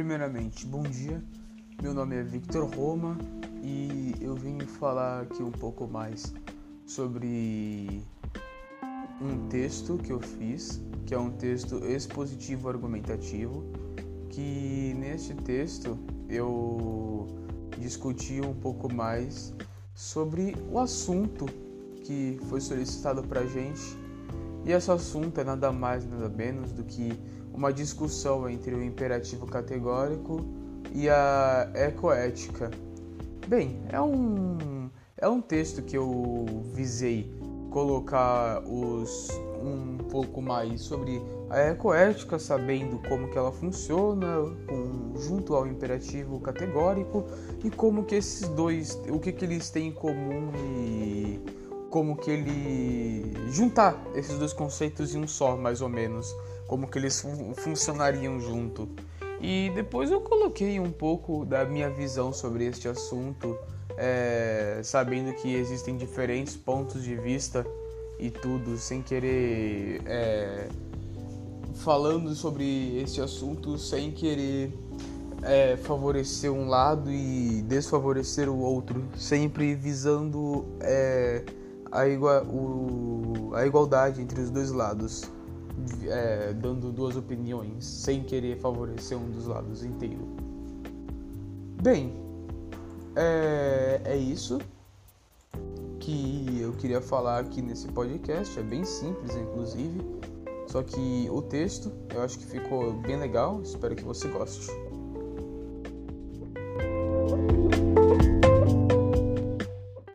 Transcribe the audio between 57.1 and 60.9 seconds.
fun funcionariam junto. E depois eu coloquei